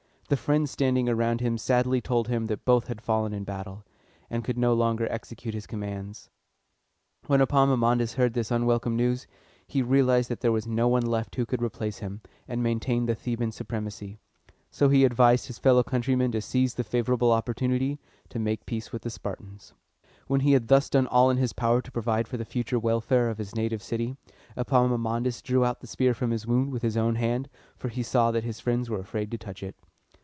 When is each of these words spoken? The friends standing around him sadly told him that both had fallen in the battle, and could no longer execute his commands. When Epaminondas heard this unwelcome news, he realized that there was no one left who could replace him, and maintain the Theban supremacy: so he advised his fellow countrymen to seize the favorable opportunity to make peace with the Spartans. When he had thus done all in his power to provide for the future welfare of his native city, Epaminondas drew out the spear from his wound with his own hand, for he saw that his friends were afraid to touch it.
The 0.29 0.37
friends 0.37 0.71
standing 0.71 1.09
around 1.09 1.41
him 1.41 1.57
sadly 1.57 1.99
told 1.99 2.29
him 2.29 2.47
that 2.47 2.63
both 2.63 2.87
had 2.87 3.01
fallen 3.01 3.33
in 3.33 3.39
the 3.41 3.45
battle, 3.51 3.83
and 4.29 4.45
could 4.45 4.57
no 4.57 4.73
longer 4.73 5.05
execute 5.11 5.53
his 5.53 5.67
commands. 5.67 6.29
When 7.27 7.41
Epaminondas 7.41 8.13
heard 8.13 8.33
this 8.33 8.49
unwelcome 8.49 8.95
news, 8.95 9.27
he 9.67 9.81
realized 9.81 10.29
that 10.29 10.39
there 10.39 10.53
was 10.53 10.65
no 10.65 10.87
one 10.87 11.05
left 11.05 11.35
who 11.35 11.45
could 11.45 11.61
replace 11.61 11.97
him, 11.97 12.21
and 12.47 12.63
maintain 12.63 13.07
the 13.07 13.13
Theban 13.13 13.51
supremacy: 13.51 14.19
so 14.69 14.87
he 14.87 15.03
advised 15.03 15.47
his 15.47 15.59
fellow 15.59 15.83
countrymen 15.83 16.31
to 16.31 16.39
seize 16.39 16.75
the 16.75 16.85
favorable 16.85 17.33
opportunity 17.33 17.99
to 18.29 18.39
make 18.39 18.65
peace 18.65 18.93
with 18.93 19.01
the 19.01 19.09
Spartans. 19.09 19.73
When 20.27 20.39
he 20.39 20.53
had 20.53 20.69
thus 20.69 20.89
done 20.89 21.07
all 21.07 21.29
in 21.29 21.35
his 21.35 21.51
power 21.51 21.81
to 21.81 21.91
provide 21.91 22.29
for 22.29 22.37
the 22.37 22.45
future 22.45 22.79
welfare 22.79 23.29
of 23.29 23.37
his 23.37 23.53
native 23.53 23.83
city, 23.83 24.15
Epaminondas 24.55 25.41
drew 25.41 25.65
out 25.65 25.81
the 25.81 25.87
spear 25.87 26.13
from 26.13 26.31
his 26.31 26.47
wound 26.47 26.71
with 26.71 26.83
his 26.83 26.95
own 26.95 27.15
hand, 27.15 27.49
for 27.75 27.89
he 27.89 28.01
saw 28.01 28.31
that 28.31 28.45
his 28.45 28.61
friends 28.61 28.89
were 28.89 29.01
afraid 29.01 29.29
to 29.31 29.37
touch 29.37 29.61
it. 29.61 29.75